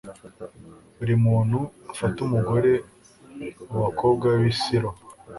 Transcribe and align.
buri 0.97 1.13
muntu 1.25 1.59
afate 1.91 2.17
umugore 2.27 2.71
mu 3.69 3.77
bakobwa 3.85 4.27
b'i 4.41 4.53
silo 4.61 4.89